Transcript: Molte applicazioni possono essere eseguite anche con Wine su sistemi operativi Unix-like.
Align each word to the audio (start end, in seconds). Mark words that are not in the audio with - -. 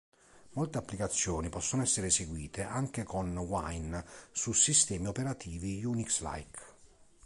Molte 0.53 0.79
applicazioni 0.79 1.49
possono 1.49 1.83
essere 1.83 2.07
eseguite 2.07 2.63
anche 2.63 3.03
con 3.03 3.37
Wine 3.37 4.03
su 4.31 4.51
sistemi 4.51 5.05
operativi 5.05 5.85
Unix-like. 5.85 6.59